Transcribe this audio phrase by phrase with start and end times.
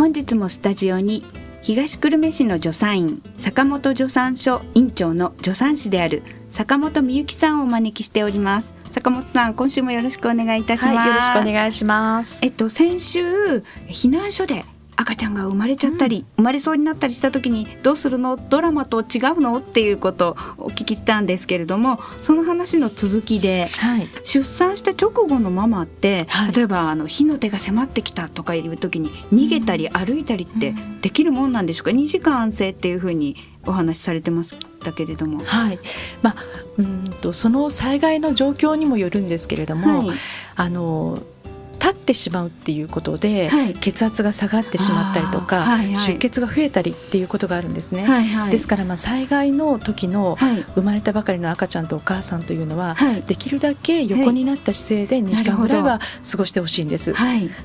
[0.00, 1.22] 本日もスタジオに
[1.60, 8.72] 東久留米市の助産院坂本助産所院長の助産師である坂本美幸さんをお招きしております。
[8.92, 12.40] 坂本さん今週もよろしくお願いいたします、はい、よろしくお願いします。
[12.42, 13.20] えっと先週
[13.88, 14.64] 避難所で
[15.00, 18.36] 赤ちゃんが生まれちゃったり、うん、生まれそうになったりした時にどうするの？
[18.36, 19.58] ドラマと違うの？
[19.58, 35.26] っていうことをお聞きしたんですけれどもその話の続きで、はい、出産した直後のママって、はい、例えばあの火の手が迫ってきたとかいう時に逃げたり歩いたりってできるもんなんでしょうか、うん、2時間安静っていうふうにお話しされてますだけれど。
[35.26, 35.78] も、はい。
[36.22, 36.36] まあ、
[36.78, 40.16] うんとその災害の状況にもよるんですけれども、はい、
[40.56, 41.22] あの
[41.80, 48.04] 立ってしまうっていうことで、はい、血圧が下がってしまったりとか、はいはい、出血が増えたりっていうことがあるんですね。
[48.04, 50.36] はいはい、ですからまあ災害の時の
[50.74, 57.14] 生まれたばかりの赤ちゃんとお母さんというのは、はい、できるだけ横になった姿勢で2時間ぐらいは過ごしてほしいんです。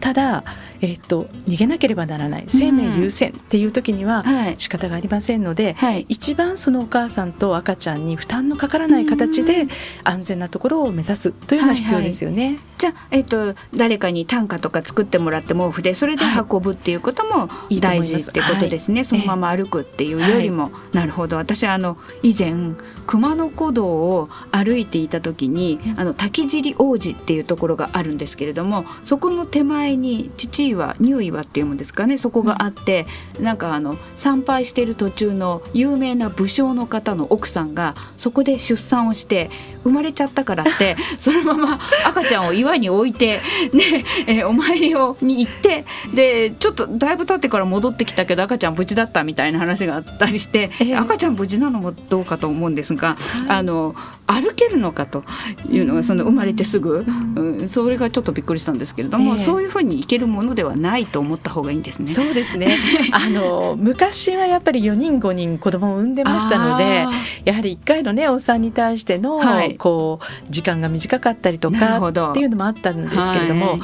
[0.00, 0.44] ただ、
[0.80, 2.44] えー、っと逃げなければならない。
[2.48, 4.24] 生命優先っていう時には
[4.58, 5.76] 仕方がありませんので、
[6.08, 9.66] 一番そのお母さんと赤ちゃんに負担のかからない形で
[10.04, 12.44] 安全なところを目指すというのが必要ですよね。
[12.44, 17.48] はいはい、じゃあ、えー、っと誰かに担架とか作ってもらって毛布でそれで運ぶっていうことも
[17.80, 21.36] 大事ってことですね、はい、そのまま歩くっていうよりも、なるほど。
[21.36, 22.74] 私あの以前
[23.06, 32.18] 熊野古道を歩いていた時にあの滝尻王子っていうところがあるんですけれどもそこの手前に父岩乳岩っていうもんですかね。
[32.18, 33.06] そこがあって、
[33.38, 39.50] うん、なんかあの参拝している途中の有名な武将の方の奥さんがそこで出産をして
[39.84, 43.40] 生まれちゃったからって そのまま赤ちゃんを岩に置いて
[43.72, 53.16] ねえー、お参りをに行ってでちょっとだいぶ経ってから戻ってきたけど赤ちゃん無事だったみたいな話があったりして、えー、赤ちゃん無事なのもどうかと思うんですが、はい、
[53.48, 53.94] あの
[54.30, 55.24] 歩けるのかと
[55.68, 57.04] いうのがその生まれてすぐ、
[57.36, 62.08] うん、それがちょっとびっくりしたんですけれども、えー、そういうふうにいけるものではないと思った方がいいんですね。
[62.08, 62.78] そうですね。
[63.12, 67.06] あの昔はやっぱり4人5人子供を産んでましたので
[67.44, 73.72] やはり1回のねお産に対しての、はい、こう時間が短かったりとかっていうのもあったんですけれども。
[73.72, 73.80] はい。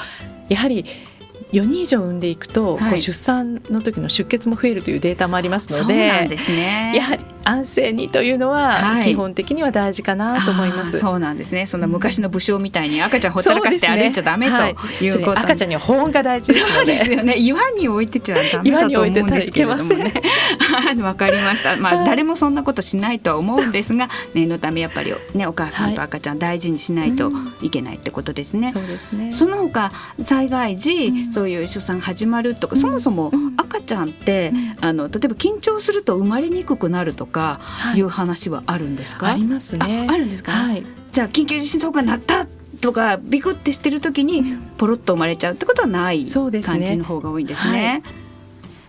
[0.49, 0.85] やはり
[1.53, 10.93] 4人以上産んでいくと、はい、出産の時の出血も増えるというデータもありますので、ね、やはり安静にというのは基本的には大事かなと思います。
[10.93, 11.67] はい、そうなんですね。
[11.67, 15.11] そんな昔の武将みたいに赤ちゃんほったらかして歩いちゃダメ、ね、とい。
[15.11, 17.37] うこと、赤ちゃんには保温が大事ですそうですよね。
[17.39, 20.12] 岩に置いてちゃダメだと思うんですけれどもね。
[21.03, 21.77] わかりました。
[21.77, 28.73] まあ誰もそんなことしないとは思うんですが、 念のためやっぱりねお母さんと赤ちゃん大事にしないといけないってことですね。
[28.73, 29.33] そうですね。
[29.33, 29.93] その他
[30.23, 37.36] 災害時、うん、そういう出産始まるとか、うん、そもそも赤ちゃんって、うん、あの例えば緊張すると生まれにくくなるとか
[37.94, 38.00] い。
[38.00, 40.06] う話はあるんですか、ありますね。
[40.09, 42.47] あるんですか、はい、じゃあ緊急地震速報が鳴った
[42.81, 46.50] とかビクってしてる時にポロッと生まれちゃうってことはない感
[46.83, 48.03] じの方が多いんですね。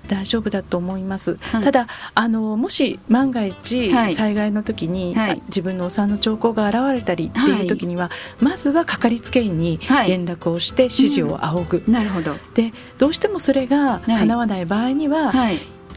[0.08, 8.10] 大丈夫だと思います、はい、ただあのもし万が一、災害の時に、はい、自分のお産の兆候が現れたりっていう時には、
[8.40, 12.38] まずはかかりつけ医に連絡をして指示を仰ぐ、うん、なるほど。
[12.54, 15.34] でどうしてもそれが叶わない場合には、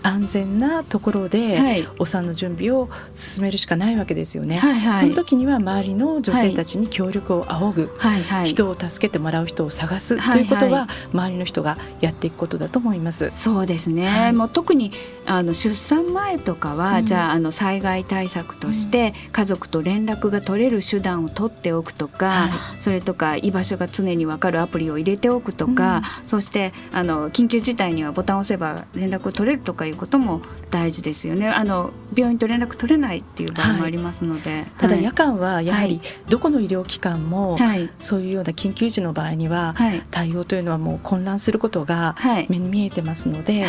[0.02, 4.58] 安全なところでお産の準備を進めるしかないわけですよね。
[4.58, 13.30] はいはい、その時には周りの女性たちに協力を仰ぐ、はいはい、人を助けてもらう人を探すということは周りの人がやっていくことだと思います。
[13.30, 14.08] そうですね。
[14.08, 14.92] はい、もう特に
[15.26, 30.40] あの出産前とかは、うん、じゃああの災害対策として家族と連絡が取れる手段を取っておくとか、はい、それとか居場所が常に分かるアプリを入れておくとか、うん、そしてあの緊急事態にはボタンを押せば連絡を取れるとかいうことも
[30.70, 31.48] 大事ですよね。
[31.48, 37.58] あの病院と連絡取れないっていう場合もありますので、はい、ただ夜間はやはりどこの医療機関も、
[38.00, 39.74] そういうような緊急時の場合には、
[40.10, 42.16] 対応というのはもう混乱することが
[42.48, 43.66] 目に見えてますので、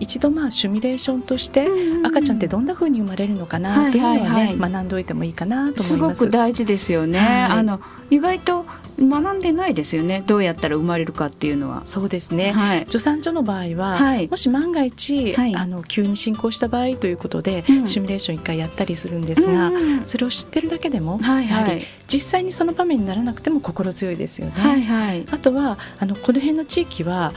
[0.00, 1.68] 一度まあシミュレーションとして
[2.04, 5.88] 赤ちゃんってどんなふうに生まれるのかなというのはね、学んでおいてもいいかなと思います。
[5.88, 7.20] すごく大事ですよね。
[7.20, 7.80] あの
[8.10, 8.66] 意外と
[8.98, 10.22] 学んでないですよね。
[10.26, 11.84] どうやったら生まれるかっていうのは。
[11.84, 24.52] そうですね、はい、助産所の場合は、はい、もし万が一、はい、あの急に進行した場合ということで、うん、シミュレーション一回やったりするんですが、うん、それを知ってるだけでも、はいはい、やはり実際にその場面にならなくても心強いですよね。
[24.52, 27.32] はいはい、あとはあのこの辺の地域は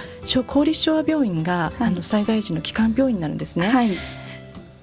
[0.46, 3.98] 公立昭和病院が、あの災害時の基幹病院になるんですね。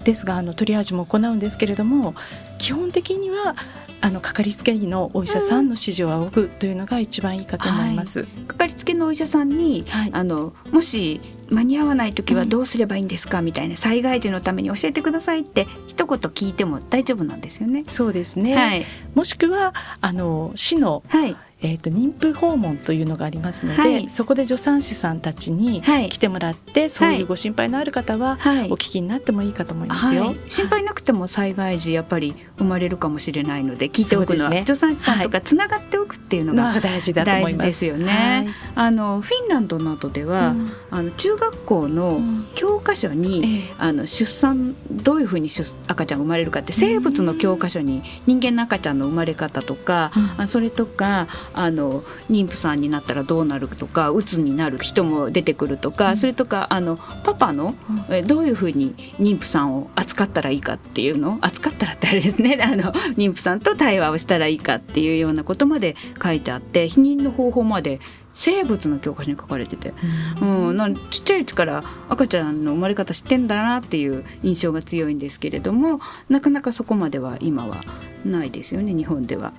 [0.05, 2.15] ですがあのトリアージも行うんですけれども
[2.59, 3.57] 基本的には
[4.01, 8.21] あのかかりつけ医のお医者さんの指示を仰ぐというのが一番いいかと思います。
[8.21, 11.21] はい、かかりつけのお医者さんに、はい、あのもし
[11.51, 17.85] 間に合わない時はどうすればいいんですか、みたいな災害時のために教えてくださいって一言聞いても大丈夫なんですよね。
[17.89, 18.57] そうですね。
[18.57, 28.39] はい、もしくはあの市の、はいえーと、妊婦訪問というのがありますので、はい、そこで助産師さんたちに来てもらって、はい、そういうご心配のある方は、
[28.71, 37.85] お聞きになってもいいかと思いますよ、はい、心配なくても災害時やっぱり生まれるかもしれないので聞いておくのは、ね、助産師さんとかつながっておくっていうのが大事だと思います。
[37.87, 38.49] よね。
[38.75, 42.21] あのフィンランドなどでは、うん、あの中学校の
[42.55, 45.49] 教科書に、うん、あの出産どういうふうに
[45.87, 57.75] 赤ちゃんが生まれるかって生物の教科書に人間の赤ちゃんの生まれ方とか、うん、それとかあの妊婦さんになったらどうなるとかうつになる人も出てくるとか、うん、それとかあのパパの、
[58.11, 61.39] えどういうふうに妊婦さんを扱ったらいいかっていうの？
[61.41, 62.59] 扱ったらってあれですね。
[62.63, 68.01] あの妊婦さんと対話をしたらいいかっていうようなことまで書いてあって避妊の方法まで
[68.35, 69.95] 生物の教科書に書かれてて、
[70.43, 77.77] うん、うん、なんちっちゃいうちから赤ちゃんの生まれ方知ってんだなっていう印象が強いんですけれどもなかなかそこまでは今は
[78.25, 79.53] ないですよね日本では。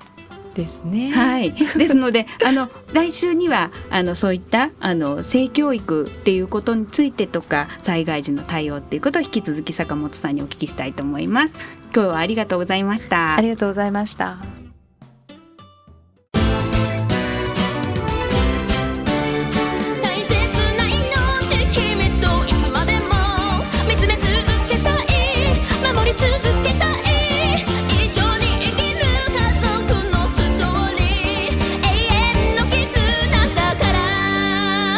[0.55, 1.11] ですね。
[1.11, 1.51] はい。
[1.51, 11.53] ですので、 あの来週にはあのそういったあの性教育っていうことについてとか災害時の対応っていうことを引き続き坂本さんにお聞きしたいと思います。
[11.93, 13.35] 今日はありがとうございました。
[13.35, 14.64] ありがとうございました。